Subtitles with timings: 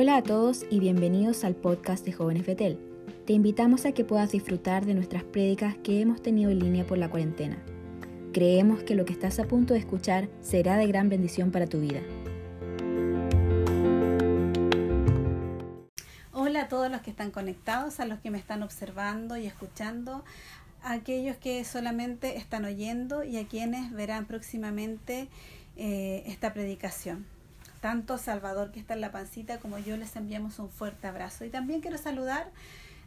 [0.00, 2.78] Hola a todos y bienvenidos al podcast de Jóvenes Betel.
[3.26, 6.98] Te invitamos a que puedas disfrutar de nuestras prédicas que hemos tenido en línea por
[6.98, 7.56] la cuarentena.
[8.32, 11.80] Creemos que lo que estás a punto de escuchar será de gran bendición para tu
[11.80, 12.00] vida.
[16.32, 20.24] Hola a todos los que están conectados, a los que me están observando y escuchando,
[20.80, 25.26] a aquellos que solamente están oyendo y a quienes verán próximamente
[25.74, 27.26] eh, esta predicación.
[27.80, 31.44] Tanto Salvador que está en la pancita como yo les enviamos un fuerte abrazo.
[31.44, 32.50] Y también quiero saludar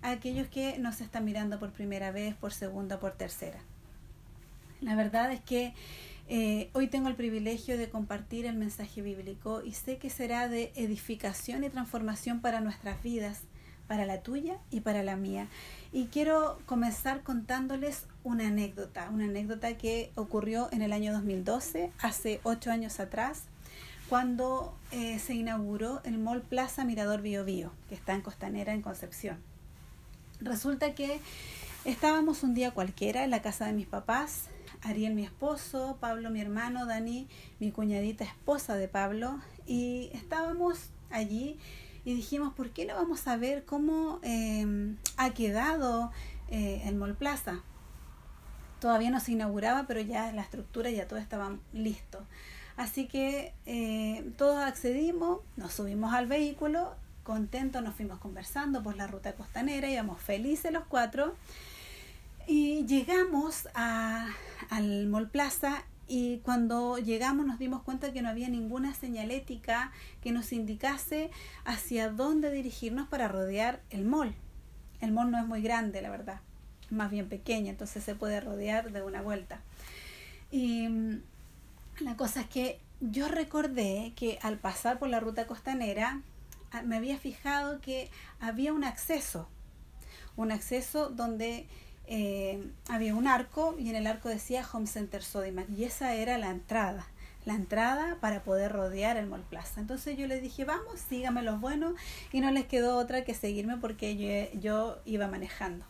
[0.01, 3.59] a aquellos que nos están mirando por primera vez, por segunda, por tercera.
[4.81, 5.73] La verdad es que
[6.27, 10.71] eh, hoy tengo el privilegio de compartir el mensaje bíblico y sé que será de
[10.75, 13.41] edificación y transformación para nuestras vidas,
[13.87, 15.47] para la tuya y para la mía.
[15.91, 22.39] Y quiero comenzar contándoles una anécdota, una anécdota que ocurrió en el año 2012, hace
[22.43, 23.43] ocho años atrás,
[24.11, 28.81] cuando eh, se inauguró el Mall Plaza Mirador Bio Bio, que está en Costanera, en
[28.81, 29.37] Concepción.
[30.41, 31.21] Resulta que
[31.85, 34.47] estábamos un día cualquiera en la casa de mis papás,
[34.81, 37.29] Ariel mi esposo, Pablo mi hermano, Dani
[37.61, 41.57] mi cuñadita esposa de Pablo, y estábamos allí
[42.03, 46.11] y dijimos, ¿por qué no vamos a ver cómo eh, ha quedado
[46.49, 47.61] eh, el Mall Plaza?
[48.81, 52.25] Todavía no se inauguraba, pero ya la estructura ya todo estaba listo.
[52.81, 59.05] Así que eh, todos accedimos, nos subimos al vehículo, contentos nos fuimos conversando por la
[59.05, 61.35] ruta costanera, íbamos felices los cuatro.
[62.47, 64.29] Y llegamos a,
[64.71, 69.91] al Mall Plaza y cuando llegamos nos dimos cuenta que no había ninguna señalética
[70.23, 71.29] que nos indicase
[71.65, 74.33] hacia dónde dirigirnos para rodear el mall.
[75.01, 76.41] El mall no es muy grande, la verdad,
[76.85, 79.61] es más bien pequeño, entonces se puede rodear de una vuelta.
[80.49, 80.89] Y
[82.03, 86.21] la cosa es que yo recordé que al pasar por la ruta costanera
[86.71, 89.47] ah, me había fijado que había un acceso,
[90.35, 91.67] un acceso donde
[92.07, 96.37] eh, había un arco y en el arco decía Home Center Sodimac y esa era
[96.37, 97.07] la entrada
[97.45, 99.81] la entrada para poder rodear el Mall Plaza.
[99.81, 101.95] Entonces yo les dije, vamos, síganme los buenos
[102.31, 105.85] y no les quedó otra que seguirme porque yo, yo iba manejando.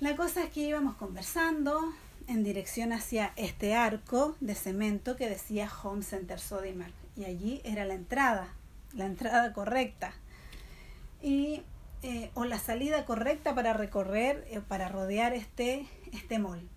[0.00, 1.92] La cosa es que íbamos conversando
[2.26, 7.84] en dirección hacia este arco de cemento que decía Home Center Sodimac y allí era
[7.84, 8.48] la entrada,
[8.94, 10.12] la entrada correcta.
[11.22, 11.62] Y
[12.02, 16.68] eh, o la salida correcta para recorrer, eh, para rodear este, este mall.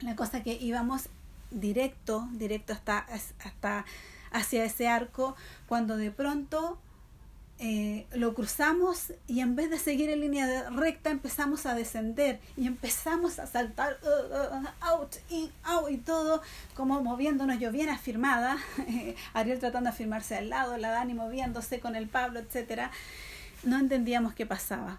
[0.00, 1.08] La cosa que íbamos
[1.50, 2.98] directo, directo hasta,
[3.44, 3.84] hasta
[4.30, 5.34] hacia ese arco,
[5.66, 6.78] cuando de pronto
[7.58, 12.66] eh, lo cruzamos y en vez de seguir en línea recta empezamos a descender y
[12.66, 16.42] empezamos a saltar uh, uh, out, in, out y todo
[16.74, 18.58] como moviéndonos yo bien afirmada,
[19.32, 22.90] Ariel tratando de afirmarse al lado, la Dani moviéndose con el Pablo, etcétera
[23.66, 24.98] no entendíamos qué pasaba.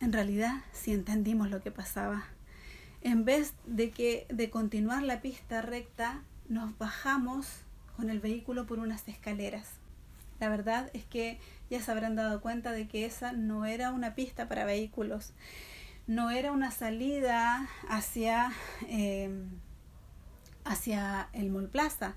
[0.00, 2.24] En realidad sí entendimos lo que pasaba.
[3.00, 7.46] En vez de que de continuar la pista recta, nos bajamos
[7.96, 9.68] con el vehículo por unas escaleras.
[10.40, 11.38] La verdad es que
[11.70, 15.32] ya se habrán dado cuenta de que esa no era una pista para vehículos,
[16.06, 18.52] no era una salida hacia,
[18.88, 19.30] eh,
[20.64, 22.14] hacia el Mall Plaza,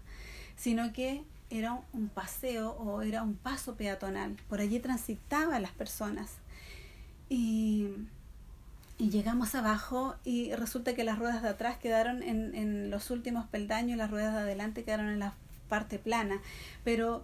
[0.56, 4.38] sino que era un paseo o era un paso peatonal.
[4.48, 6.38] Por allí transitaban las personas.
[7.30, 7.90] Y,
[8.98, 13.98] llegamos abajo y resulta que las ruedas de atrás quedaron en, en, los últimos peldaños,
[13.98, 15.34] las ruedas de adelante quedaron en la
[15.68, 16.40] parte plana.
[16.84, 17.24] Pero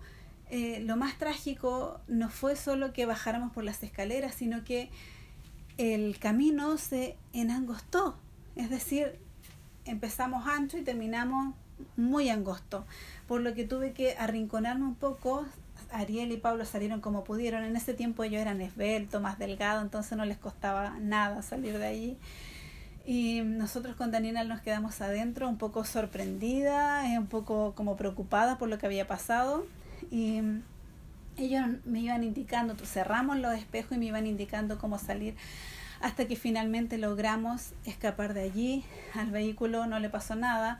[0.49, 4.89] eh, lo más trágico no fue solo que bajáramos por las escaleras, sino que
[5.77, 8.17] el camino se enangostó.
[8.55, 9.19] Es decir,
[9.85, 11.53] empezamos ancho y terminamos
[11.95, 12.85] muy angosto,
[13.27, 15.45] por lo que tuve que arrinconarme un poco.
[15.91, 17.63] Ariel y Pablo salieron como pudieron.
[17.63, 21.87] En ese tiempo ellos eran esbeltos, más delgados, entonces no les costaba nada salir de
[21.87, 22.17] allí.
[23.05, 28.67] Y nosotros con Daniela nos quedamos adentro, un poco sorprendida, un poco como preocupada por
[28.67, 29.65] lo que había pasado.
[30.11, 30.41] Y
[31.37, 35.35] ellos me iban indicando, cerramos los espejos y me iban indicando cómo salir
[36.01, 38.83] hasta que finalmente logramos escapar de allí.
[39.13, 40.79] Al vehículo no le pasó nada,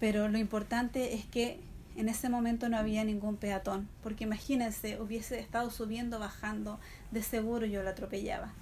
[0.00, 1.60] pero lo importante es que
[1.96, 6.80] en ese momento no había ningún peatón, porque imagínense, hubiese estado subiendo, bajando,
[7.10, 8.52] de seguro yo lo atropellaba.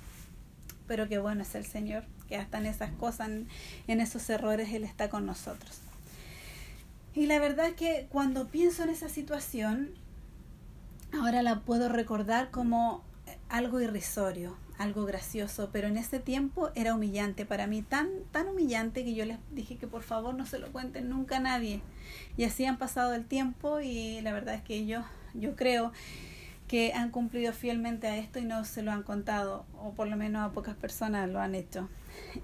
[0.88, 3.31] Pero qué bueno es el Señor, que hasta en esas cosas,
[3.87, 5.81] en esos errores, Él está con nosotros.
[7.15, 9.91] Y la verdad es que cuando pienso en esa situación,
[11.12, 13.03] ahora la puedo recordar como
[13.49, 19.05] algo irrisorio, algo gracioso, pero en ese tiempo era humillante para mí, tan, tan humillante
[19.05, 21.83] que yo les dije que por favor no se lo cuenten nunca a nadie.
[22.37, 25.03] Y así han pasado el tiempo y la verdad es que yo,
[25.35, 25.93] yo creo
[26.69, 30.17] que han cumplido fielmente a esto y no se lo han contado, o por lo
[30.17, 31.89] menos a pocas personas lo han hecho.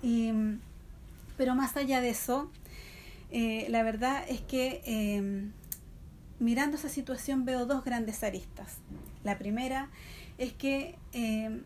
[0.02, 0.32] Y,
[1.36, 2.50] pero más allá de eso,
[3.30, 5.50] eh, la verdad es que eh,
[6.38, 8.78] mirando esa situación veo dos grandes aristas.
[9.24, 9.88] La primera
[10.38, 11.62] es que eh,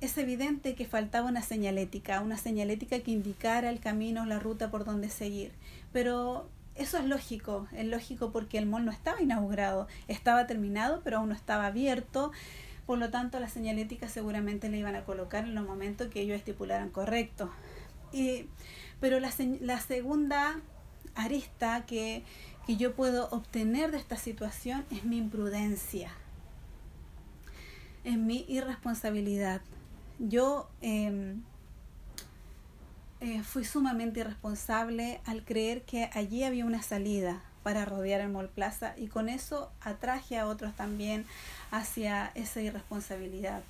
[0.00, 4.84] es evidente que faltaba una señalética, una señalética que indicara el camino, la ruta por
[4.84, 5.52] donde seguir.
[5.92, 11.18] Pero eso es lógico, es lógico porque el mall no estaba inaugurado, estaba terminado, pero
[11.18, 12.32] aún no estaba abierto.
[12.86, 16.36] Por lo tanto, la señalética seguramente le iban a colocar en los momentos que ellos
[16.36, 17.50] estipularan correcto.
[18.12, 18.46] Y,
[19.00, 19.30] pero la,
[19.60, 20.60] la segunda
[21.14, 22.22] arista que,
[22.66, 26.10] que yo puedo obtener de esta situación es mi imprudencia,
[28.04, 29.60] es mi irresponsabilidad
[30.18, 31.42] yo em,
[33.20, 38.48] eh, fui sumamente irresponsable al creer que allí había una salida para rodear el Mall
[38.48, 41.24] Plaza y con eso atraje a otros también
[41.70, 43.62] hacia esa irresponsabilidad.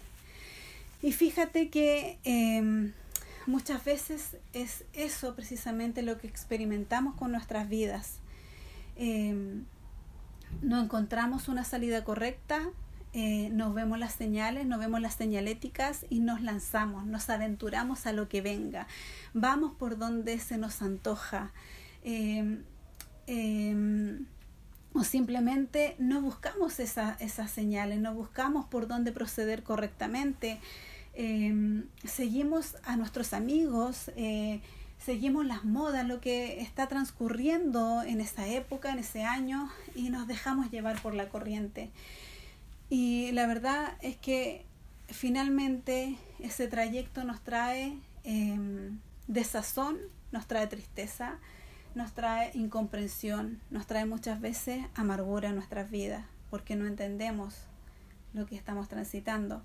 [1.02, 2.92] Y fíjate que em,
[3.48, 8.18] muchas veces es eso precisamente lo que experimentamos con nuestras vidas.
[8.96, 9.64] Em,
[10.62, 12.70] no encontramos una salida correcta,
[13.14, 18.12] eh, nos vemos las señales, nos vemos las señaléticas y nos lanzamos, nos aventuramos a
[18.12, 18.86] lo que venga.
[19.32, 21.52] Vamos por donde se nos antoja.
[22.04, 22.62] Em,
[23.26, 24.26] em,
[24.92, 30.60] o simplemente no buscamos esa, esas señales, no buscamos por dónde proceder correctamente.
[31.20, 34.60] Em, seguimos a nuestros amigos, eh,
[34.98, 40.28] seguimos las modas, lo que está transcurriendo en esa época, en ese año, y nos
[40.28, 41.90] dejamos llevar por la corriente.
[42.88, 44.64] Y la verdad es que
[45.08, 49.98] finalmente ese trayecto nos trae em, desazón,
[50.30, 51.40] nos trae tristeza,
[51.96, 57.56] nos trae incomprensión, nos trae muchas veces amargura en nuestras vidas, porque no entendemos
[58.34, 59.64] lo que estamos transitando.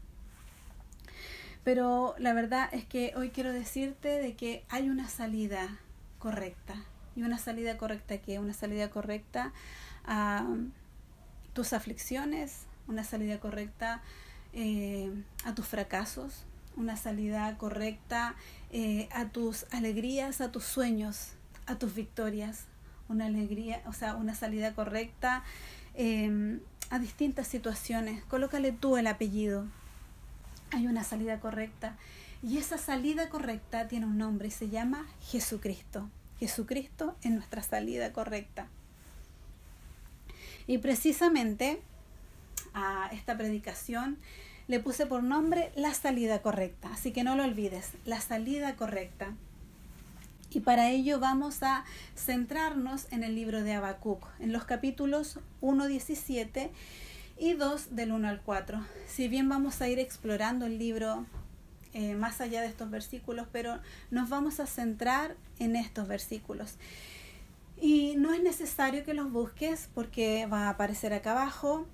[1.63, 5.79] Pero la verdad es que hoy quiero decirte de que hay una salida
[6.19, 6.75] correcta.
[7.15, 9.53] Y una salida correcta que una salida correcta
[10.03, 10.45] a
[11.53, 14.01] tus aflicciones, una salida correcta
[14.53, 15.11] eh,
[15.45, 16.43] a tus fracasos,
[16.75, 18.35] una salida correcta
[18.71, 21.33] eh, a tus alegrías, a tus sueños,
[21.67, 22.65] a tus victorias,
[23.09, 25.43] una alegría, o sea, una salida correcta
[25.93, 28.23] em, a distintas situaciones.
[28.25, 29.67] Colócale tú el apellido.
[30.73, 31.97] Hay una salida correcta.
[32.41, 36.09] Y esa salida correcta tiene un nombre y se llama Jesucristo.
[36.39, 38.67] Jesucristo es nuestra salida correcta.
[40.65, 41.79] Y precisamente
[42.73, 44.17] a esta predicación
[44.67, 46.89] le puse por nombre la salida correcta.
[46.91, 49.35] Así que no lo olvides, la salida correcta.
[50.49, 51.85] Y para ello vamos a
[52.15, 56.71] centrarnos en el libro de Habacuc, en los capítulos 1, 17
[57.37, 58.85] y 2 del 1 al 4.
[59.07, 61.25] Si bien vamos a ir explorando el libro
[61.93, 63.79] eh, más allá de estos versículos, pero
[64.11, 66.77] nos vamos a centrar en estos versículos.
[67.79, 71.85] Y no es necesario que los busques porque va a aparecer acá abajo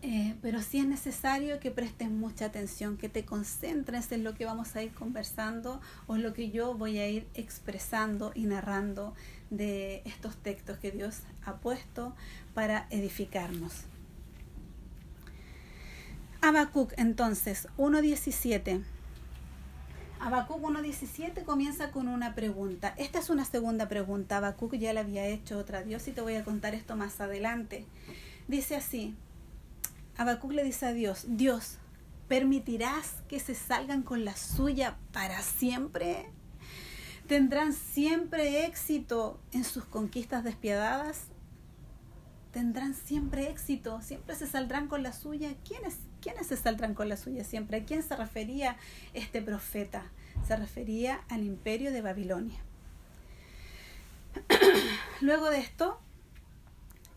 [0.00, 4.44] eh, pero sí es necesario que prestes mucha atención, que te concentres en lo que
[4.44, 9.14] vamos a ir conversando o lo que yo voy a ir expresando y narrando
[9.50, 12.14] de estos textos que Dios ha puesto
[12.54, 13.86] para edificarnos.
[16.40, 18.82] Habacuc entonces 1.17.
[20.20, 22.94] Habacuc 1.17 comienza con una pregunta.
[22.96, 24.36] Esta es una segunda pregunta.
[24.36, 27.86] Habacuc ya la había hecho otra Dios y te voy a contar esto más adelante.
[28.46, 29.16] Dice así,
[30.16, 31.78] Habacuc le dice a Dios, Dios,
[32.28, 36.30] ¿permitirás que se salgan con la suya para siempre?
[37.26, 41.24] ¿Tendrán siempre éxito en sus conquistas despiadadas?
[42.52, 44.00] ¿Tendrán siempre éxito?
[44.02, 45.54] ¿Siempre se saldrán con la suya?
[45.66, 47.78] ¿Quiénes, ¿Quiénes se saldrán con la suya siempre?
[47.78, 48.76] ¿A quién se refería
[49.14, 50.10] este profeta?
[50.46, 52.58] Se refería al imperio de Babilonia.
[55.20, 56.00] Luego de esto,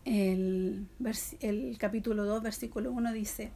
[0.04, 0.86] el,
[1.40, 3.52] el capítulo 2, versículo 1 dice,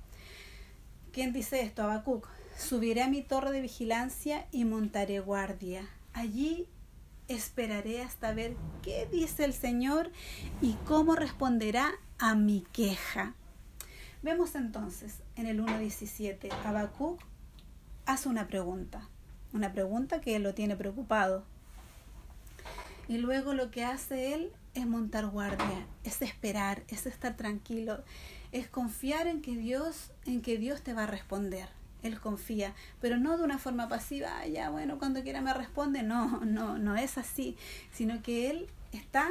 [1.13, 1.83] ¿quién dice esto?
[1.83, 5.89] Habacuc, subiré a mi torre de vigilancia y montaré guardia.
[6.13, 6.69] Allí
[7.29, 10.11] esperaré hasta ver qué dice el Señor
[10.61, 13.35] y cómo responderá a mi queja.
[14.27, 17.21] Vemos entonces en el 1.17, Habacuc
[18.07, 19.09] hace una pregunta,
[19.53, 21.45] una pregunta que lo tiene preocupado.
[23.07, 28.03] Y luego lo que hace él es montar guardia, es esperar, es estar tranquilo,
[28.51, 31.69] es confiar en que Dios, en que Dios te va a responder.
[32.03, 36.45] Él confía, pero no de una forma pasiva, ya bueno, cuando quiera me responde, no,
[36.45, 37.57] no, no es así,
[37.93, 39.29] sino que Él está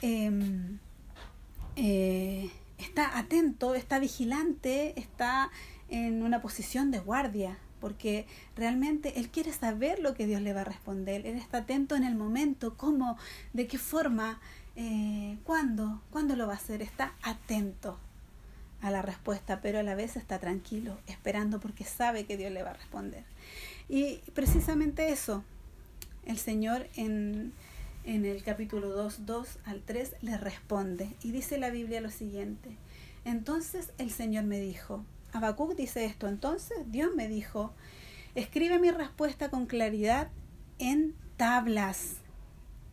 [0.00, 0.78] em,
[1.74, 5.50] eh, está atento, está vigilante, está
[5.88, 10.62] en una posición de guardia, porque realmente él quiere saber lo que Dios le va
[10.62, 13.16] a responder, él está atento en el momento, cómo,
[13.52, 14.40] de qué forma,
[14.76, 17.98] eh, cuándo, cuándo lo va a hacer, está atento
[18.80, 22.62] a la respuesta, pero a la vez está tranquilo, esperando porque sabe que Dios le
[22.62, 23.24] va a responder.
[23.88, 25.42] Y precisamente eso,
[26.26, 27.52] el Señor en,
[28.08, 32.70] en el capítulo 2, 2 al 3 le responde y dice la Biblia lo siguiente.
[33.26, 37.74] Entonces el Señor me dijo, Habacuc dice esto, entonces Dios me dijo,
[38.34, 40.30] escribe mi respuesta con claridad
[40.78, 42.16] en tablas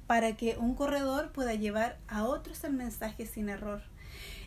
[0.06, 3.84] para que un corredor pueda llevar a otros el mensaje sin error.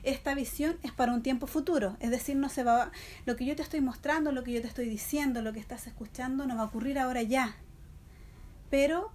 [0.02, 2.92] Esta visión es para un tiempo futuro, es decir, no se va
[3.24, 5.86] lo que yo te estoy mostrando, lo que yo te estoy diciendo, lo que estás
[5.86, 7.56] escuchando no va a ocurrir ahora ya.
[8.68, 9.10] Pero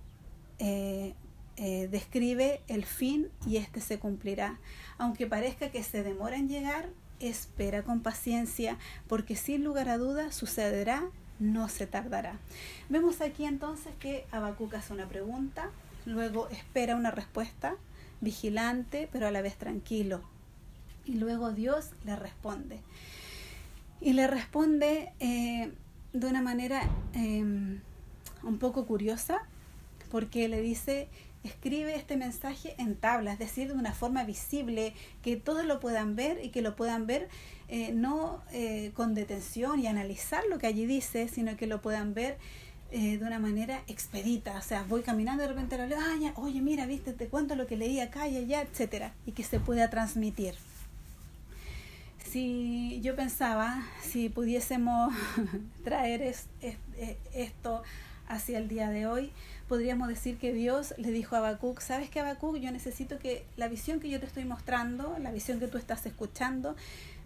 [0.58, 1.14] eh,
[1.58, 4.60] eh, describe el fin y este se cumplirá.
[4.98, 10.36] Aunque parezca que se demora en llegar, espera con paciencia, porque sin lugar a dudas
[10.36, 11.04] sucederá,
[11.40, 12.38] no se tardará.
[12.90, 15.70] Vemos aquí entonces que Habacuc hace una pregunta,
[16.06, 17.76] luego espera una respuesta,
[18.22, 20.22] vigilante, pero a la vez tranquilo.
[21.06, 22.80] Y luego Dios le responde.
[24.00, 25.72] Y le responde eh,
[26.14, 27.80] de una manera em,
[28.44, 29.42] un poco curiosa,
[30.12, 31.10] porque le dice
[31.44, 36.16] escribe este mensaje en tabla, es decir, de una forma visible, que todos lo puedan
[36.16, 37.30] ver y que lo puedan ver
[37.70, 42.14] eh, no eh, con detención y analizar lo que allí dice, sino que lo puedan
[42.14, 42.38] ver
[42.92, 44.58] eh, de una manera expedita.
[44.58, 47.66] O sea, voy caminando de repente lo leo, ah, oye, mira, viste, te cuento lo
[47.66, 50.56] que leí acá y allá, etcétera, y que se pueda transmitir.
[52.24, 55.14] Si yo pensaba, si pudiésemos
[55.84, 56.36] traer
[57.34, 57.84] esto
[58.28, 59.32] hacia el día de hoy,
[59.74, 62.58] podríamos decir que Dios le dijo a Habacuc, ¿sabes qué Habacuc?
[62.58, 66.06] Yo necesito que la visión que yo te estoy mostrando, la visión que tú estás
[66.06, 66.76] escuchando,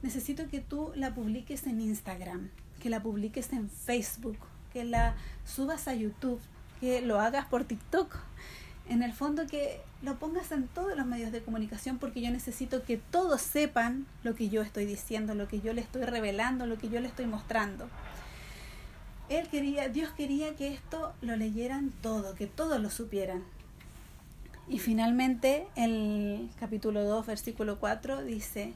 [0.02, 2.50] necesito que tú la publiques en Instagram,
[2.82, 4.38] que la publiques en Facebook,
[4.72, 5.14] que la
[5.46, 6.40] subas a YouTube,
[6.80, 8.16] que lo hagas por TikTok.
[8.88, 12.82] En el fondo que lo pongas en todos los medios de comunicación porque yo necesito
[12.84, 16.78] que todos sepan lo que yo estoy diciendo, lo que yo le estoy revelando, lo
[16.78, 17.90] que yo le estoy mostrando
[19.30, 23.44] él quería, Dios quería que esto lo leyeran todo, que todos lo supieran.
[24.70, 28.74] Y finalmente el capítulo 2, versículo 4 dice,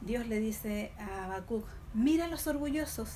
[0.00, 3.10] Dios le dice a Habacuc, mira a los orgullosos,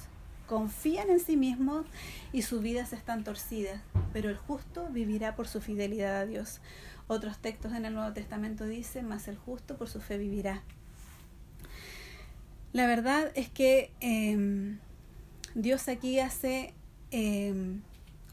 [0.46, 1.86] confían en sí mismos
[2.32, 3.80] y sus vidas están torcidas,
[4.12, 6.60] pero el justo vivirá por su fidelidad a Dios.
[7.06, 10.62] Otros textos en el Nuevo Testamento dicen, más el justo por su fe vivirá.
[12.72, 14.78] La verdad es que em,
[15.54, 16.74] Dios aquí hace
[17.10, 17.80] em,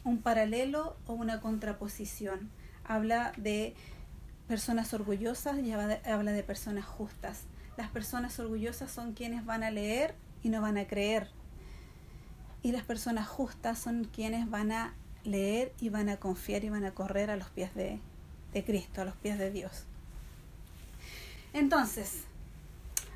[0.03, 2.49] un paralelo o una contraposición.
[2.83, 3.75] Habla de
[4.47, 7.43] personas orgullosas y habla de personas justas.
[7.77, 11.29] Las personas orgullosas son quienes van a leer y no van a creer.
[12.63, 16.85] Y las personas justas son quienes van a leer y van a confiar y van
[16.85, 17.99] a correr a los pies de,
[18.53, 19.85] de Cristo, a los pies de Dios.
[21.53, 22.23] Entonces,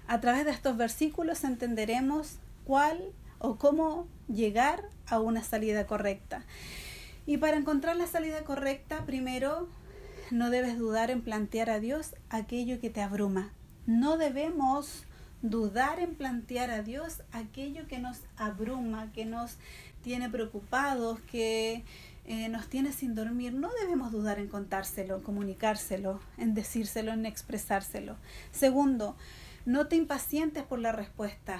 [0.07, 6.45] a través de estos versículos entenderemos cuál o cómo llegar a una salida correcta.
[7.25, 9.67] Y para encontrar la salida correcta, primero
[10.31, 13.51] no debes dudar en plantear a Dios aquello que te abruma.
[13.85, 15.05] No debemos
[15.41, 19.57] dudar en plantear a Dios aquello que nos abruma, que nos
[20.01, 21.83] tiene preocupados, que
[22.25, 23.53] eh, nos tiene sin dormir.
[23.53, 28.17] No debemos dudar en contárselo, comunicárselo, en decírselo, en expresárselo.
[28.51, 29.15] Segundo,
[29.65, 31.59] no te impacientes por la respuesta.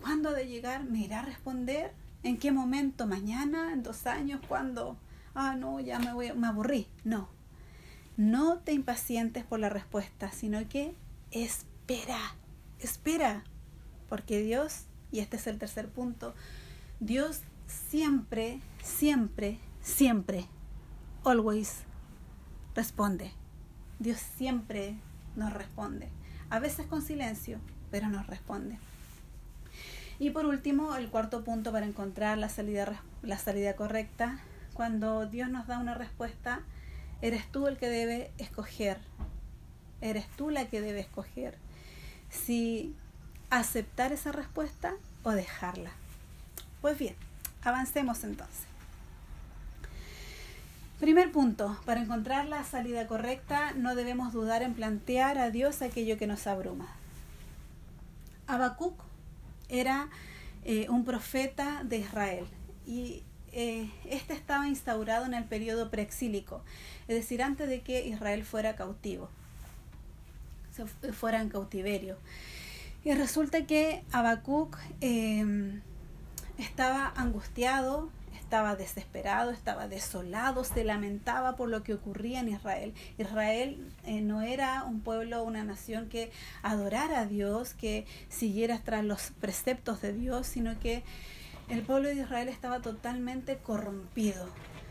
[0.00, 0.84] ¿Cuándo de llegar?
[0.84, 1.92] ¿Me irá a responder?
[2.22, 3.06] ¿En qué momento?
[3.06, 3.72] ¿Mañana?
[3.72, 4.40] ¿En dos años?
[4.46, 4.96] ¿Cuándo?
[5.34, 6.86] Ah, no, ya me, voy, me aburrí.
[7.04, 7.28] No.
[8.16, 10.94] No te impacientes por la respuesta, sino que
[11.30, 12.18] espera,
[12.78, 13.44] espera.
[14.08, 16.34] Porque Dios, y este es el tercer punto,
[16.98, 20.46] Dios siempre, siempre, siempre,
[21.24, 21.84] always
[22.74, 23.32] responde.
[23.98, 24.96] Dios siempre
[25.36, 26.08] nos responde.
[26.48, 27.58] A veces con silencio,
[27.90, 28.78] pero nos responde.
[30.20, 34.38] Y por último, el cuarto punto para encontrar la salida, la salida correcta,
[34.74, 36.60] cuando Dios nos da una respuesta,
[37.22, 38.98] eres tú el que debe escoger,
[40.02, 41.56] eres tú la que debe escoger
[42.28, 42.94] si
[43.48, 45.90] aceptar esa respuesta o dejarla.
[46.82, 47.16] Pues bien,
[47.62, 48.66] avancemos entonces.
[50.98, 56.18] Primer punto, para encontrar la salida correcta no debemos dudar en plantear a Dios aquello
[56.18, 56.88] que nos abruma.
[58.46, 59.09] Habacuc
[59.70, 60.08] era
[60.64, 62.46] eh, un profeta de Israel
[62.86, 63.22] y
[63.52, 66.62] eh, este estaba instaurado en el periodo preexílico,
[67.08, 69.28] es decir, antes de que Israel fuera cautivo.
[71.12, 72.16] fuera en cautiverio.
[73.04, 75.80] Y resulta que Habacuc em,
[76.58, 78.10] estaba angustiado,
[78.50, 82.94] estaba desesperado, estaba desolado, se lamentaba por lo que ocurría en Israel.
[83.16, 89.04] Israel eh, no era un pueblo, una nación que adorara a Dios, que siguiera tras
[89.04, 91.04] los preceptos de Dios, sino que
[91.68, 94.48] el pueblo de Israel estaba totalmente corrompido.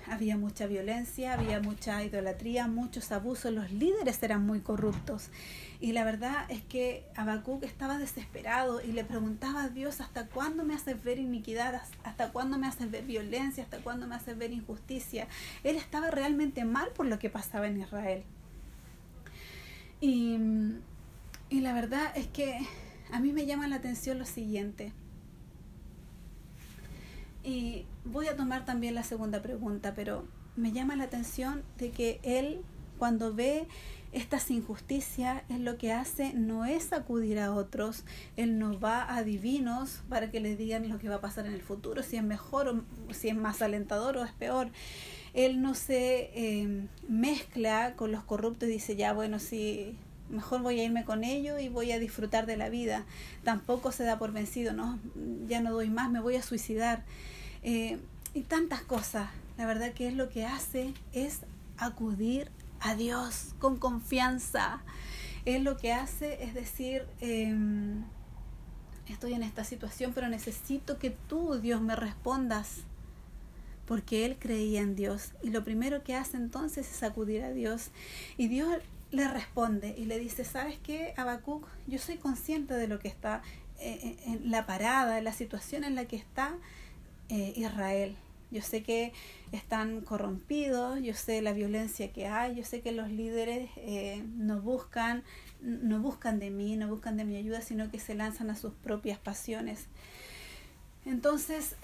[0.10, 5.30] Había mucha violencia, había mucha idolatría, muchos abusos, los líderes eran muy corruptos.
[5.82, 10.66] Y la verdad es que Habacuc estaba desesperado y le preguntaba a Dios, ¿hasta cuándo
[10.66, 11.82] me haces ver iniquidad?
[12.04, 13.64] ¿Hasta cuándo me haces ver violencia?
[13.64, 15.28] ¿Hasta cuándo me haces ver injusticia?
[15.64, 18.24] Él estaba realmente mal por lo que pasaba en Israel.
[20.02, 20.38] Y,
[21.50, 22.60] y la verdad es que
[23.12, 24.92] a mí me llama la atención lo siguiente.
[27.44, 32.20] Y voy a tomar también la segunda pregunta, pero me llama la atención de que
[32.24, 32.62] él
[33.00, 33.66] cuando ve
[34.12, 38.04] estas injusticias, es lo que hace no es acudir a otros,
[38.36, 41.54] él no va a divinos para que le digan lo que va a pasar en
[41.54, 44.70] el futuro, si es mejor o si es más alentador o es peor.
[45.34, 49.96] Él no se eh, mezcla con los corruptos y dice, ya bueno, si
[50.30, 53.06] mejor voy a irme con ellos y voy a disfrutar de la vida.
[53.44, 55.00] Tampoco se da por vencido, no,
[55.48, 57.04] ya no doy más, me voy a suicidar.
[57.64, 58.00] Eh,
[58.34, 59.30] y tantas cosas.
[59.58, 61.42] La verdad que es lo que hace es
[61.78, 64.82] acudir a Dios con confianza.
[65.46, 68.04] Él lo que hace es decir, em,
[69.08, 72.82] estoy en esta situación, pero necesito que tú, Dios, me respondas.
[73.86, 75.34] Porque él creía en Dios.
[75.42, 77.90] Y lo primero que hace entonces es acudir a Dios.
[78.38, 78.78] Y Dios
[79.12, 81.68] le responde y le dice, ¿sabes qué, Habacuc?
[81.88, 83.42] Yo soy consciente de lo que está
[83.80, 86.56] eh, eh, en la parada, en la situación en la que está
[87.30, 88.16] eh, Israel.
[88.52, 89.14] Yo sé que
[89.52, 93.70] están corrompidos, yo sé la violencia que hay, yo sé que los líderes
[94.26, 95.24] no buscan,
[95.62, 98.74] no buscan de mí, no buscan de mi ayuda, sino que se lanzan a sus
[98.74, 99.86] propias pasiones.
[101.06, 101.76] Entonces,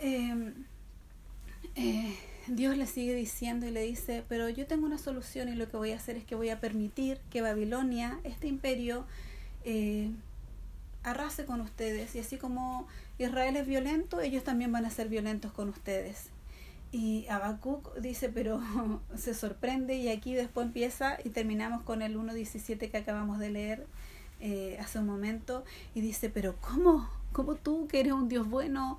[1.76, 2.16] eh,
[2.48, 5.78] Dios le sigue diciendo y le dice, pero yo tengo una solución y lo que
[5.78, 9.06] voy a hacer es que voy a permitir que Babilonia, este imperio,
[9.64, 10.12] eh,
[11.04, 12.16] arrase con ustedes.
[12.16, 16.30] Y así como Israel es violento, ellos también van a ser violentos con ustedes.
[16.92, 18.62] Y Habacuc dice, pero
[19.18, 23.88] se sorprende y aquí después empieza y terminamos con el 1.17 que acabamos de leer
[24.40, 27.10] eh, hace un momento y dice, pero ¿cómo?
[27.32, 28.98] ¿Cómo tú que eres un Dios bueno?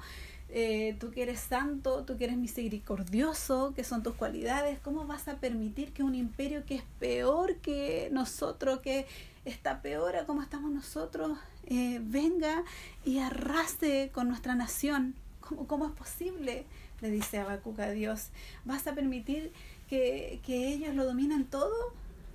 [0.49, 5.29] Eh, tú que eres santo, tú que eres misericordioso, que son tus cualidades, ¿cómo vas
[5.29, 9.07] a permitir que un imperio que es peor que nosotros, que
[9.45, 12.65] está peor a como estamos nosotros, eh, venga
[13.05, 15.15] y arrase con nuestra nación?
[15.41, 16.65] ¿Cómo, ¿Cómo es posible?
[17.01, 18.29] le dice Habacuc a Dios,
[18.65, 19.53] ¿vas a permitir
[19.89, 21.75] que, ellos lo dominen todo?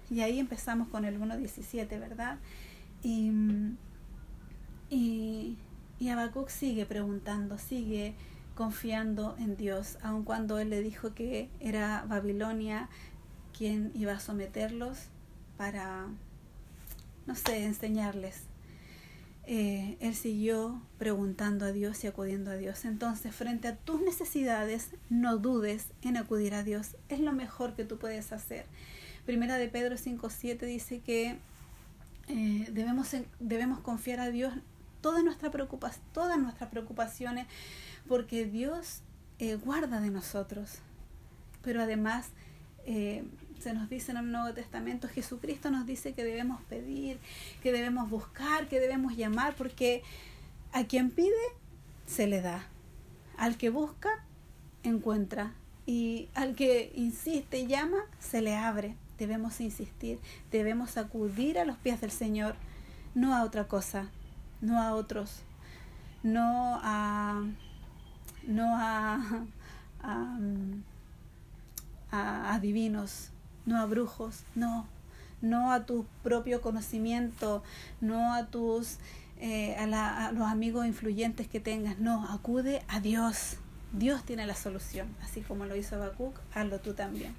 [0.10, 2.38] Y ahí empezamos con el 1.17, ¿verdad?
[3.04, 3.32] Y,
[4.89, 5.58] y,
[6.02, 8.16] y Habacuc sigue preguntando, sigue
[8.56, 12.90] confiando en Dios, aun cuando él le dijo que era Babilonia
[13.58, 14.98] quien iba a someterlos
[15.58, 16.08] para,
[17.28, 18.52] no sé, enseñarles
[19.54, 22.86] eh, él siguió preguntando a Dios y acudiendo a Dios.
[22.86, 26.96] Entonces, frente a tus necesidades, no dudes en acudir a Dios.
[27.10, 28.66] Es lo mejor que tú puedes hacer.
[29.26, 31.38] Primera de Pedro 5.7 dice que
[32.28, 33.10] eh, debemos,
[33.40, 34.54] debemos confiar a Dios
[35.02, 35.52] todas nuestras,
[36.14, 37.48] todas nuestras preocupaciones
[38.08, 39.02] porque Dios
[39.40, 40.80] eh, guarda de nosotros.
[41.64, 42.30] Pero además
[43.62, 47.20] se nos dice en el Nuevo Testamento, Jesucristo nos dice que debemos pedir,
[47.62, 50.02] que debemos buscar, que debemos llamar, porque
[50.74, 51.30] a quien pide,
[52.08, 52.68] se le da.
[53.38, 54.10] Al que busca,
[54.84, 55.54] encuentra.
[55.86, 58.96] Y al que insiste y llama, se le abre.
[59.18, 60.20] Debemos insistir,
[60.52, 62.56] debemos acudir a los pies del Señor,
[63.14, 64.10] no a otra cosa,
[64.62, 65.41] no a otros,
[66.24, 67.43] no a,
[68.47, 69.19] no a,
[70.02, 70.38] a,
[72.12, 73.30] a, a divinos,
[73.65, 74.88] no a brujos, no,
[75.41, 77.63] no a tu propio conocimiento,
[78.00, 78.97] no a tus
[79.43, 83.58] eh, a, los amigos influyentes que tengas, no, acude a Dios.
[83.91, 87.34] Dios tiene la solución, así como lo hizo Habacuc, hazlo tú también.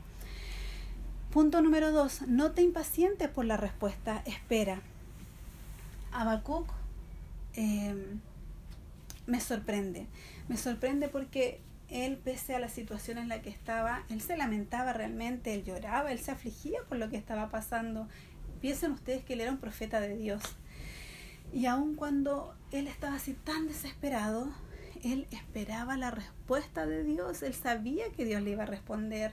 [1.33, 4.83] Punto número dos, no te impacientes por la respuesta, espera.
[6.11, 6.67] Habacuc
[7.55, 7.95] eh,
[9.27, 10.07] me sorprende,
[10.49, 14.93] me sorprende porque él, pese a la situación en la que estaba, él se lamentaba
[14.93, 18.09] realmente, él lloraba, él se afligía por lo que estaba pasando.
[18.61, 20.43] Piensen ustedes que él era un profeta de Dios.
[21.53, 24.51] Y aun cuando él estaba así tan desesperado,
[25.05, 29.33] él esperaba la respuesta de Dios, él sabía que Dios le iba a responder.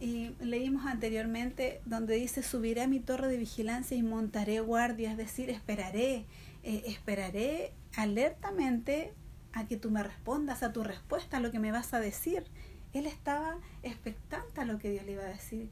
[0.00, 5.16] Y leímos anteriormente donde dice, subiré a mi torre de vigilancia y montaré guardia, es
[5.16, 6.26] decir, esperaré,
[6.62, 9.12] eh, esperaré alertamente
[9.52, 12.44] a que tú me respondas, a tu respuesta, a lo que me vas a decir.
[12.92, 15.68] Él estaba expectante a lo que Dios le iba a decir.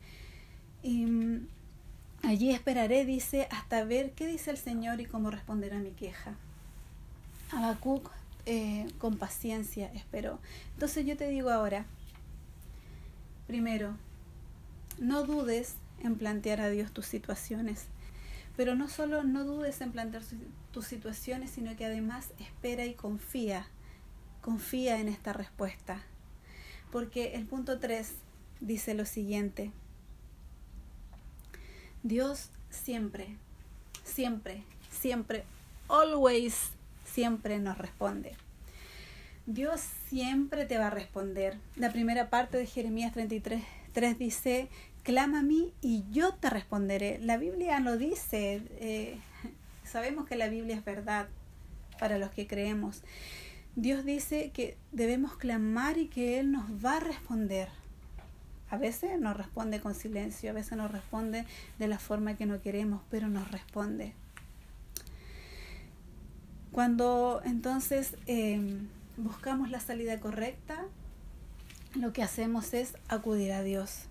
[0.82, 1.48] Y mm,
[2.22, 6.34] allí esperaré, dice, hasta ver qué dice el Señor y cómo responderá mi queja.
[7.52, 8.10] Habacuc
[8.46, 10.38] eh, con paciencia esperó.
[10.74, 11.86] Entonces yo te digo ahora,
[13.46, 13.96] primero,
[14.98, 17.86] no dudes en plantear a Dios tus situaciones.
[18.56, 20.22] Pero no solo no dudes en plantear
[20.72, 23.66] tus situaciones, sino que además espera y confía.
[24.42, 26.02] Confía en esta respuesta.
[26.90, 28.12] Porque el punto 3
[28.60, 29.72] dice lo siguiente.
[32.02, 33.36] Dios siempre,
[34.04, 35.44] siempre, siempre,
[35.88, 36.70] always,
[37.04, 38.32] siempre nos responde.
[39.46, 41.58] Dios siempre te va a responder.
[41.76, 44.68] La primera parte de Jeremías 33, 3 dice,
[45.02, 47.18] clama a mí y yo te responderé.
[47.20, 49.18] La Biblia lo dice, eh,
[49.84, 51.28] sabemos que la Biblia es verdad
[51.98, 53.02] para los que creemos.
[53.76, 57.68] Dios dice que debemos clamar y que Él nos va a responder.
[58.68, 61.44] A veces nos responde con silencio, a veces nos responde
[61.78, 64.14] de la forma que no queremos, pero nos responde.
[66.72, 68.86] Cuando entonces em,
[69.16, 70.84] buscamos la salida correcta,
[71.94, 74.09] lo que hacemos es acudir a Dios.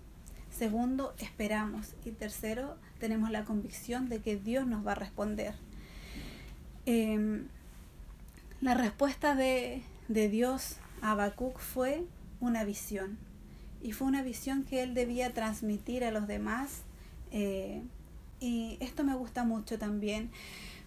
[0.50, 1.94] Segundo, esperamos.
[2.04, 5.54] Y tercero, tenemos la convicción de que Dios nos va a responder.
[6.86, 7.46] Em,
[8.60, 12.04] la respuesta de, Dios a Habacuc fue
[12.40, 13.18] una visión.
[13.82, 16.82] Y fue una visión que él debía transmitir a los demás.
[17.32, 17.82] Eh,
[18.40, 20.30] y esto me gusta mucho también,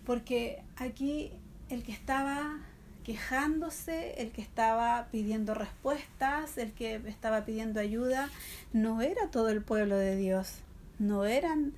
[0.06, 1.32] porque aquí
[1.70, 2.60] el que estaba
[3.04, 8.30] quejándose, el que estaba pidiendo respuestas, el que estaba pidiendo ayuda,
[8.72, 10.60] no era todo el pueblo de Dios,
[11.00, 11.74] no eran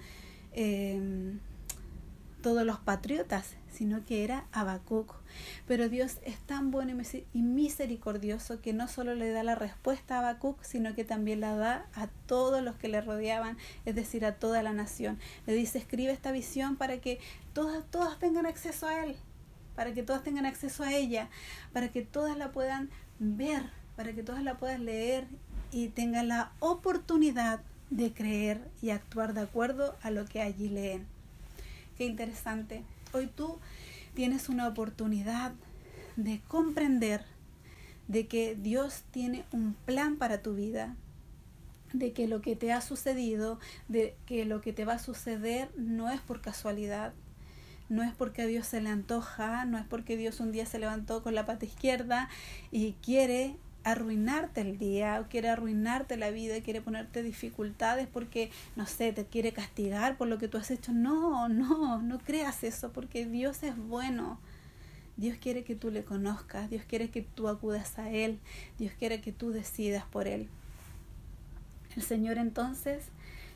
[0.53, 1.39] em,
[2.41, 5.15] todos los patriotas, sino que era Habacuc.
[5.67, 6.93] Pero Dios es tan bueno
[7.33, 11.55] y misericordioso que no solo le da la respuesta a Habacuc, sino que también la
[11.57, 15.19] da a todos los que le rodeaban, es decir, a toda la nación.
[15.45, 17.19] Le dice, escribe esta visión para que
[17.53, 19.17] todas, todas tengan acceso a él
[19.75, 21.29] para que todas tengan acceso a ella,
[21.73, 23.63] para que todas la puedan ver,
[23.95, 25.27] para que todas la puedan leer
[25.71, 31.05] y tengan la oportunidad de creer y actuar de acuerdo a lo que allí leen.
[31.97, 32.83] Qué interesante.
[33.13, 33.59] Hoy tú
[34.13, 35.53] tienes una oportunidad
[36.15, 37.25] de comprender
[38.07, 40.95] de que Dios tiene un plan para tu vida,
[41.93, 45.69] de que lo que te ha sucedido, de que lo que te va a suceder
[45.77, 47.13] no es por casualidad,
[47.89, 50.79] no es porque a Dios se le antoja, no es porque Dios un día se
[50.79, 52.29] levantó con la pata izquierda
[52.71, 58.87] y quiere arruinarte el día, o quiere arruinarte la vida, quiere ponerte dificultades porque, no
[58.87, 60.91] sé, te quiere castigar por lo que tú has hecho.
[60.91, 64.39] No, no, no creas eso, porque Dios es bueno.
[65.17, 68.39] Dios quiere que tú le conozcas, Dios quiere que tú acudas a Él,
[68.77, 70.49] Dios quiere que tú decidas por Él.
[71.95, 73.05] El Señor entonces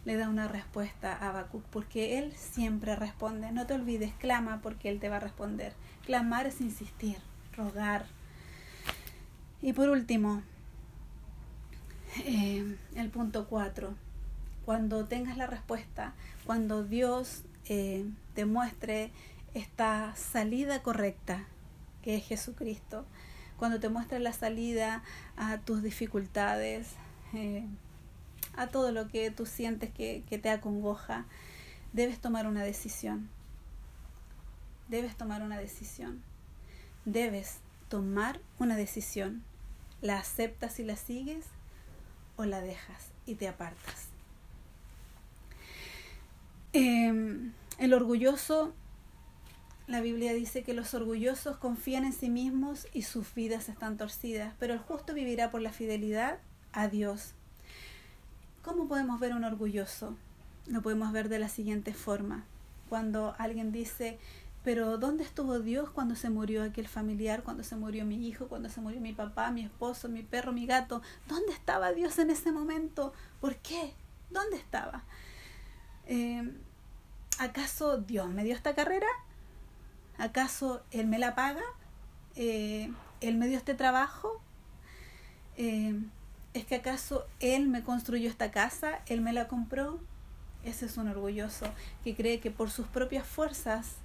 [0.05, 3.51] le da una respuesta a Habacuc, porque él siempre responde.
[3.51, 5.73] No te olvides, clama porque él te va a responder.
[6.05, 7.17] Clamar es insistir,
[7.55, 8.05] rogar.
[9.61, 10.41] Y por último,
[12.25, 13.93] eh, el punto 4.
[14.65, 16.13] Cuando tengas la respuesta,
[16.45, 19.11] cuando Dios eh, te muestre
[19.53, 21.45] esta salida correcta,
[22.01, 23.05] que es Jesucristo,
[23.57, 25.03] cuando te muestre la salida
[25.35, 26.93] a tus dificultades,
[27.33, 27.65] eh,
[28.55, 31.25] a todo lo que tú sientes que, te acongoja,
[31.93, 33.29] debes tomar una decisión.
[34.87, 36.21] Debes tomar una decisión.
[37.05, 37.59] Debes
[37.89, 39.43] tomar una decisión.
[40.01, 41.45] ¿La aceptas y la sigues
[42.37, 44.07] o la dejas y te apartas?
[46.73, 48.73] Em, el orgulloso,
[49.87, 54.53] la Biblia dice que los orgullosos confían en sí mismos y sus vidas están torcidas,
[54.59, 56.39] pero el justo vivirá por la fidelidad
[56.71, 57.33] a Dios.
[58.69, 60.15] ¿Cómo podemos ver un orgulloso?
[60.67, 62.43] Lo podemos ver de la siguiente forma.
[62.87, 64.19] Cuando alguien dice,
[64.63, 68.69] pero ¿dónde estuvo Dios cuando se murió aquel familiar, cuando se murió mi hijo, cuando
[68.69, 71.01] se murió mi papá, mi esposo, mi perro, mi gato?
[71.27, 73.11] ¿Dónde estaba Dios en ese momento?
[73.41, 73.95] ¿Por qué?
[74.29, 75.03] ¿Dónde estaba?
[76.05, 76.53] Eh,
[77.39, 79.07] ¿Acaso Dios me dio esta carrera?
[80.19, 81.63] ¿Acaso Él me la paga?
[82.35, 84.39] Eh, ¿Él me dio este trabajo?
[85.57, 85.99] Eh,
[86.53, 89.01] ¿Es que acaso él me construyó esta casa?
[89.07, 89.99] ¿Él me la compró?
[90.63, 91.67] Ese es un orgulloso
[92.03, 93.95] que cree que por sus propias fuerzas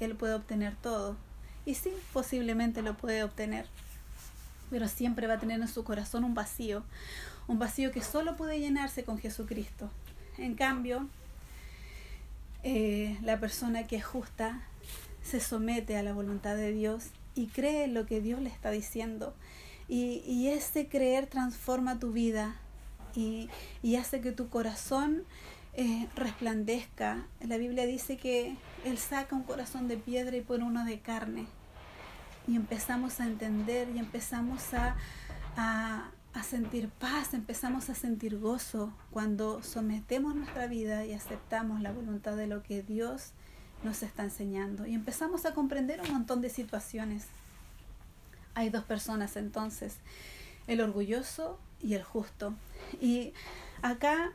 [0.00, 1.16] él puede obtener todo.
[1.66, 3.66] Y sí, posiblemente lo puede obtener,
[4.70, 6.84] pero siempre va a tener en su corazón un vacío,
[7.46, 9.90] un vacío que solo puede llenarse con Jesucristo.
[10.36, 11.08] En cambio,
[12.62, 14.62] eh, la persona que es justa
[15.22, 19.34] se somete a la voluntad de Dios y cree lo que Dios le está diciendo.
[19.88, 22.56] Y, y ese creer transforma tu vida
[23.14, 23.48] y,
[23.82, 25.24] y hace que tu corazón
[25.74, 27.26] eh, resplandezca.
[27.40, 31.46] La Biblia dice que Él saca un corazón de piedra y pone uno de carne.
[32.46, 34.96] Y empezamos a entender y empezamos a,
[35.56, 42.36] a sentir paz, empezamos a sentir gozo cuando sometemos nuestra vida y aceptamos la voluntad
[42.36, 43.32] de lo que Dios
[43.82, 44.86] nos está enseñando.
[44.86, 47.26] Y empezamos a comprender un montón de situaciones.
[48.54, 49.96] Hay dos personas entonces,
[50.66, 52.54] el orgulloso y el justo.
[53.00, 53.32] Y
[53.82, 54.32] acá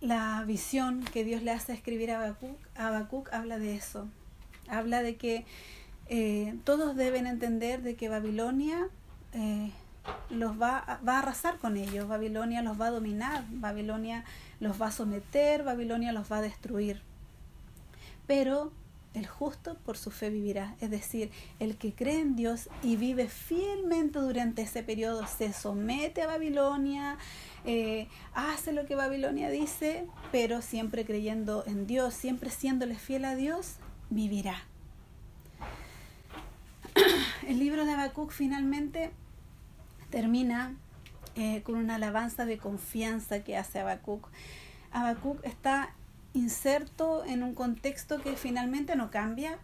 [0.00, 2.36] la visión que Dios le hace escribir a
[2.76, 4.08] Habacuc, habla de eso.
[4.68, 5.44] Habla de que
[6.08, 8.88] eh, todos deben entender de que Babilonia
[9.32, 9.70] eh,
[10.30, 14.24] los va, va a arrasar con ellos, Babilonia los va a dominar, Babilonia
[14.60, 17.02] los va a someter, Babilonia los va a destruir.
[18.26, 18.72] Pero
[19.14, 23.28] el justo por su fe vivirá, es decir, el que cree en Dios y vive
[23.28, 27.18] fielmente durante ese periodo, se somete a Babilonia,
[27.64, 33.34] eh, hace lo que Babilonia dice, pero siempre creyendo en Dios, siempre siéndole fiel a
[33.34, 33.76] Dios,
[34.10, 34.62] vivirá.
[37.46, 39.10] El libro de Habacuc finalmente
[40.10, 40.74] termina
[41.34, 44.28] eh, con una alabanza de confianza que hace Habacuc.
[44.92, 45.94] Habacuc está
[46.34, 49.58] inserto en un contexto que finalmente no cambia,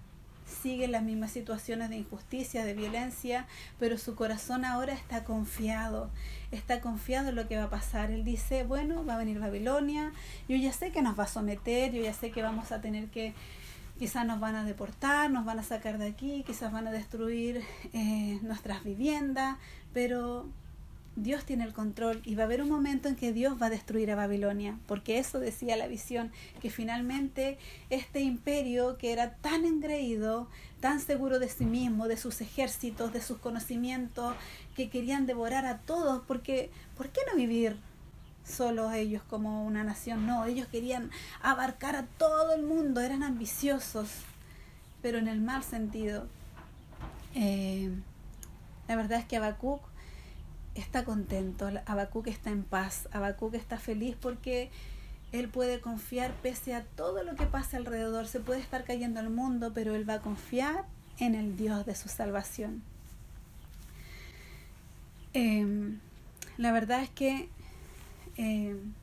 [0.46, 3.46] sigue las mismas situaciones de injusticia, de violencia,
[3.78, 6.10] pero su corazón ahora está confiado,
[6.50, 8.10] está confiado en lo que va a pasar.
[8.10, 10.12] Él dice, bueno, va a venir Babilonia,
[10.48, 13.08] yo ya sé que nos va a someter, yo ya sé que vamos a tener
[13.08, 13.34] que,
[13.98, 17.62] quizás nos van a deportar, nos van a sacar de aquí, quizás van a destruir
[17.92, 19.56] eh, nuestras viviendas,
[19.92, 20.46] pero
[21.16, 23.70] Dios tiene el control y va a haber un momento en que Dios va a
[23.70, 27.56] destruir a Babilonia, porque eso decía la visión, que finalmente
[27.88, 30.48] este imperio que era tan engreído,
[30.80, 34.34] tan seguro de sí mismo, de sus ejércitos, de sus conocimientos,
[34.74, 37.76] que querían devorar a todos, porque ¿por qué no vivir
[38.44, 40.26] solo ellos como una nación?
[40.26, 44.08] No, ellos querían abarcar a todo el mundo, eran ambiciosos,
[45.00, 46.26] pero en el mal sentido.
[47.36, 47.90] Eh,
[48.88, 49.80] la verdad es que Habacuc
[50.74, 54.70] está contento, Habacuc está en paz, Habacuc está feliz porque
[55.32, 59.30] él puede confiar pese a todo lo que pase alrededor, se puede estar cayendo el
[59.30, 60.84] mundo, pero él va a confiar
[61.18, 62.82] en el Dios de su salvación.
[65.32, 65.98] Em,
[66.56, 67.48] la verdad es que
[68.36, 68.94] em,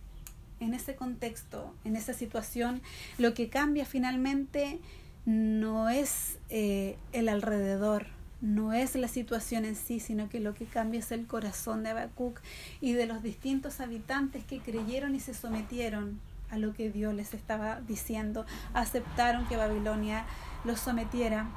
[0.61, 2.81] en ese contexto, en esa situación,
[3.17, 4.79] lo que cambia finalmente
[5.25, 8.07] no es eh, el alrededor,
[8.41, 11.91] no es la situación en sí, sino que lo que cambia es el corazón de
[11.91, 12.39] Habacuc
[12.81, 17.33] y de los distintos habitantes que creyeron y se sometieron a lo que Dios les
[17.33, 20.25] estaba diciendo, aceptaron que Babilonia
[20.65, 21.47] los sometiera.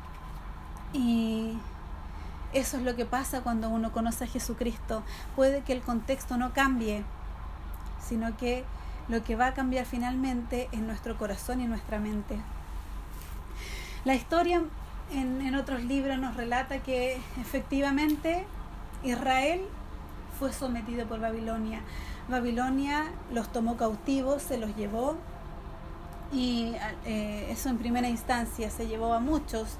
[0.92, 1.54] Y
[2.52, 5.02] eso es lo que pasa cuando uno conoce a Jesucristo.
[5.34, 7.02] Puede que el contexto no cambie,
[8.00, 8.64] sino que
[9.08, 12.38] lo que va a cambiar finalmente es nuestro corazón y nuestra mente.
[14.04, 14.62] La historia
[15.12, 18.44] en, otros libros nos relata que efectivamente
[19.02, 19.60] Israel
[20.38, 21.80] fue sometido por Babilonia.
[22.28, 25.16] Babilonia los tomó cautivos, se los llevó
[26.32, 26.72] y
[27.04, 29.76] eh, eso en primera instancia se llevó a muchos.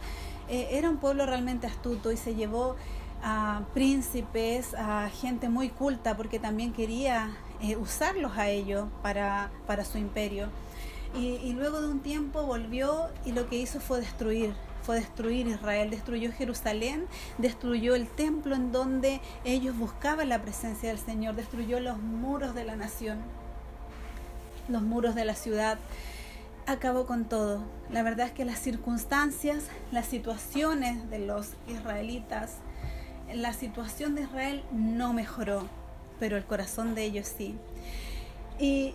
[0.48, 2.76] Eh, era un pueblo realmente astuto y se llevó
[3.22, 9.84] a príncipes, a gente muy culta porque también quería eh, usarlos a ellos para, para
[9.84, 10.48] su imperio.
[11.14, 15.46] Y, y luego de un tiempo volvió y lo que hizo fue destruir fue destruir
[15.46, 17.07] Israel, destruyó Jerusalén,
[17.38, 22.64] destruyó el templo en donde ellos buscaban la presencia del Señor, destruyó los muros de
[22.64, 23.18] la nación,
[24.68, 25.79] los muros de la ciudad,
[26.66, 27.64] acabó con todo.
[27.90, 32.57] La verdad es que las circunstancias, las situaciones de los israelitas,
[33.33, 35.66] la situación de Israel no mejoró,
[36.20, 37.57] pero el corazón de ellos sí.
[38.59, 38.94] Y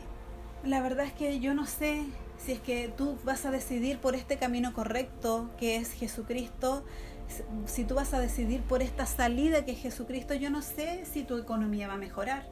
[0.64, 2.04] la verdad es que yo no sé
[2.38, 6.86] si es que tú vas a decidir por este camino correcto que es Jesucristo,
[7.66, 11.24] si tú vas a decidir por esta salida que es Jesucristo, yo no sé si
[11.24, 12.48] tu economía va a mejorar.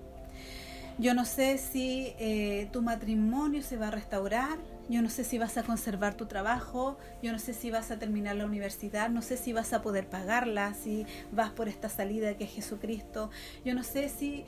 [0.99, 4.57] Yo no sé si eh, tu matrimonio se va a restaurar,
[4.89, 7.99] yo no sé si vas a conservar tu trabajo, yo no sé si vas a
[7.99, 12.35] terminar la universidad, no sé si vas a poder pagarla, si vas por esta salida
[12.35, 13.29] que es Jesucristo,
[13.63, 14.43] yo no sé si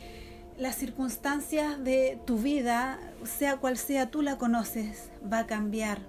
[0.59, 5.99] las circunstancias de tu vida, sea cual sea, tú la conoces, va a cambiar.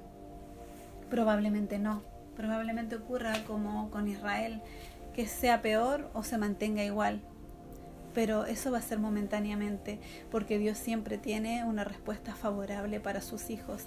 [1.08, 2.02] Probablemente no.
[2.36, 4.60] Probablemente ocurra como con Israel,
[5.14, 7.20] que sea peor o se mantenga igual.
[8.12, 10.00] pero eso va a ser momentáneamente,
[10.32, 13.84] porque Dios siempre tiene una respuesta favorable para sus hijos.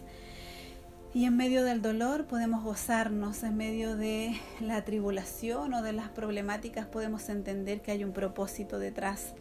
[1.14, 6.08] Y en medio del dolor podemos gozarnos, en medio de la tribulación o de las
[6.08, 9.34] problemáticas podemos entender que hay un propósito detrás.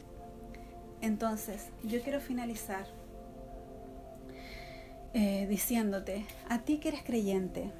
[1.02, 2.86] Entonces, yo quiero finalizar
[5.14, 7.70] eh, diciéndote, a ti que eres creyente,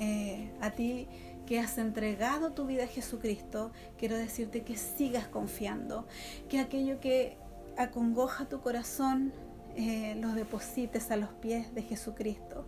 [0.00, 1.06] eh, a ti
[1.46, 6.06] que has entregado tu vida a Jesucristo, quiero decirte que sigas confiando,
[6.48, 7.36] que aquello que
[7.76, 9.32] acongoja tu corazón
[9.76, 12.66] eh, lo deposites a los pies de Jesucristo,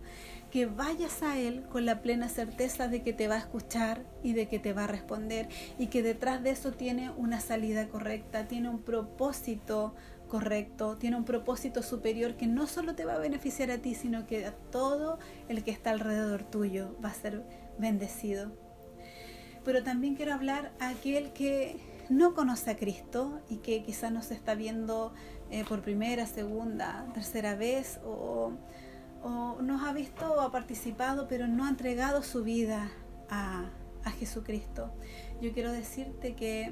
[0.57, 4.33] que vayas a Él con la plena certeza de que te va a escuchar y
[4.33, 8.47] de que te va a responder y que detrás de eso tiene una salida correcta,
[8.47, 9.93] tiene un propósito
[10.27, 14.25] correcto, tiene un propósito superior que no solo te va a beneficiar a ti, sino
[14.25, 17.43] que a todo el que está alrededor tuyo va a ser
[17.77, 18.51] bendecido.
[19.63, 21.77] Pero también quiero hablar a aquel que
[22.09, 25.13] no conoce a Cristo y que quizás nos está viendo
[25.51, 28.53] eh, por primera, segunda, tercera vez o,
[29.27, 32.89] o, nos ha visto o ha participado pero no ha entregado su vida
[33.29, 33.69] a,
[34.03, 34.91] a Jesucristo.
[35.41, 36.71] Yo quiero decirte que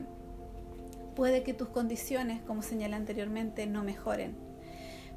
[1.16, 4.36] puede que tus condiciones, como señalé anteriormente, no mejoren,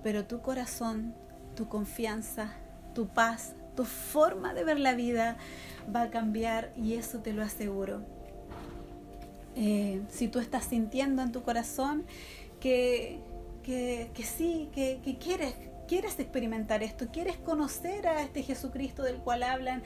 [0.02, 1.14] pero tu corazón,
[1.54, 2.54] tu confianza,
[2.94, 5.36] tu paz, tu forma de ver la vida
[5.94, 8.02] va a cambiar y eso te lo aseguro.
[9.54, 12.04] Eh, si tú estás sintiendo en tu corazón
[12.60, 13.20] que,
[13.62, 15.54] que, sí, que, que quieres,
[15.88, 19.82] quieres experimentar esto, quieres conocer a este Jesucristo del cual hablan,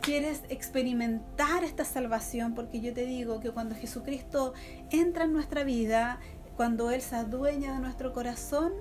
[0.00, 4.54] quieres experimentar esta salvación, porque yo te digo que cuando Jesucristo
[4.90, 6.20] entra en nuestra vida,
[6.56, 8.72] cuando Él se adueña de nuestro corazón,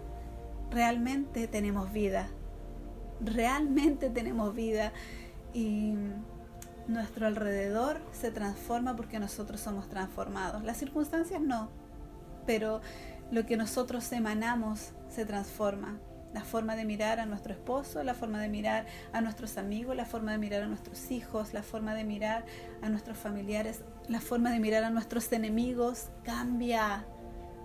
[0.69, 2.29] realmente tenemos vida.
[3.21, 4.91] Realmente tenemos vida.
[5.53, 5.93] Y
[6.87, 10.63] nuestro alrededor se transforma porque nosotros somos transformados.
[10.63, 11.69] Las circunstancias no,
[12.45, 12.81] pero
[13.31, 15.97] lo que nosotros emanamos se transforma.
[16.35, 20.03] La forma de mirar a nuestro esposo, la forma de mirar a nuestros amigos, la
[20.03, 22.43] forma de mirar a nuestros hijos, la forma de mirar
[22.81, 27.05] a nuestros familiares, la forma de mirar a nuestros enemigos cambia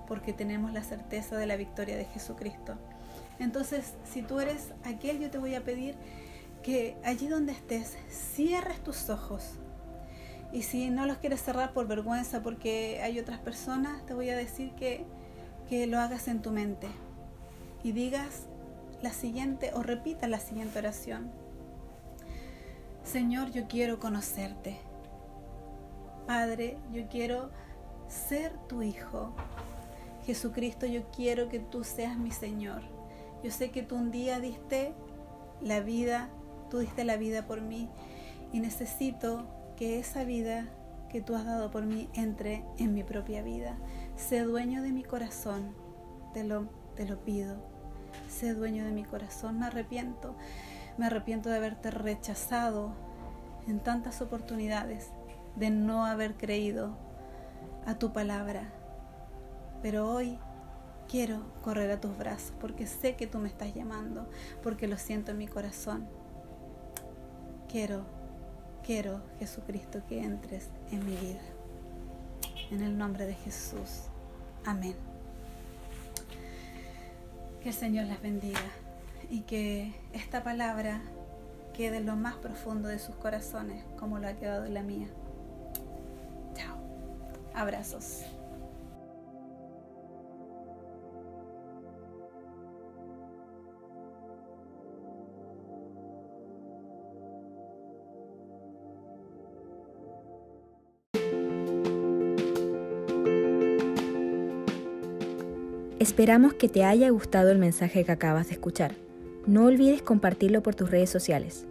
[0.06, 2.76] porque tenemos la certeza de la victoria de Jesucristo.
[3.40, 5.96] Entonces, si tú eres aquel, yo te voy a pedir
[6.62, 9.54] que allí donde estés, cierres tus ojos.
[10.52, 14.36] Y si no los quieres cerrar por vergüenza porque hay otras personas, te voy a
[14.36, 15.04] decir que,
[15.68, 16.86] que lo hagas en tu mente
[17.82, 18.46] y digas
[19.02, 21.30] la siguiente o repitas la siguiente oración.
[23.02, 24.78] Señor, yo quiero conocerte.
[26.26, 27.50] Padre, yo quiero
[28.08, 29.32] ser tu hijo.
[30.24, 32.82] Jesucristo, yo quiero que tú seas mi Señor.
[33.42, 34.92] Yo sé que tú un día diste
[35.62, 36.30] la vida
[36.70, 37.90] tú diste la vida por mí
[38.52, 39.44] y necesito
[39.76, 40.68] que esa vida
[41.10, 43.76] que tú has dado por mí entre en mi propia vida.
[44.16, 45.74] Sé dueño de mi corazón,
[46.32, 47.69] te lo, te lo pido.
[48.28, 50.34] Sé dueño de mi corazón, me arrepiento.
[50.98, 52.92] Me arrepiento de haberte rechazado
[53.66, 55.10] en tantas oportunidades,
[55.56, 56.96] de no haber creído
[57.86, 58.72] a tu palabra.
[59.82, 60.38] Pero hoy
[61.08, 64.28] quiero correr a tus brazos porque sé que tú me estás llamando,
[64.62, 66.08] porque lo siento en mi corazón
[67.70, 68.04] quiero,
[68.84, 71.40] quiero, Jesucristo, que entres en mi vida.
[72.70, 74.08] En el nombre de Jesús.
[74.64, 75.09] Amén.
[77.62, 78.60] Que el Señor las bendiga
[79.28, 81.02] y que esta palabra
[81.74, 85.08] quede en lo más profundo de sus corazones, como lo ha quedado en la mía.
[86.54, 86.76] Chao.
[87.54, 88.24] Abrazos.
[106.00, 108.94] Esperamos que te haya gustado el mensaje que acabas de escuchar.
[109.46, 111.66] No olvides compartirlo por tus redes sociales.